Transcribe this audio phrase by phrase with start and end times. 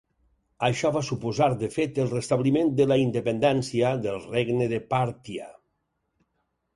[0.67, 5.51] Això va suposar de fet el restabliment de la independència del regne de Pàrtia.